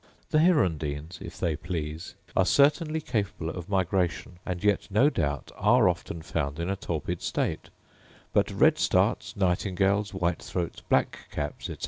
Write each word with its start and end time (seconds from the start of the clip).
The 0.31 0.39
hirundines, 0.39 1.21
if 1.21 1.39
they 1.39 1.55
please, 1.55 2.15
are 2.35 2.43
certainly 2.43 3.01
capable 3.01 3.51
of 3.51 3.69
migration; 3.69 4.39
and 4.47 4.63
yet 4.63 4.87
no 4.89 5.11
doubt 5.11 5.51
are 5.55 5.87
often 5.87 6.23
found 6.23 6.59
in 6.59 6.71
a 6.71 6.75
torpid 6.75 7.21
state: 7.21 7.69
but 8.33 8.47
redstarts, 8.49 9.37
nightingales, 9.37 10.11
white 10.11 10.41
throats, 10.41 10.81
black 10.89 11.29
caps, 11.29 11.69
etc. 11.69 11.77